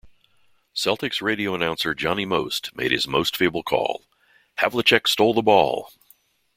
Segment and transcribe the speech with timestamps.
[0.75, 4.03] Celtics' radio announcer Johnny Most made his most fabled call:
[4.59, 5.91] Havlicek stole the ball!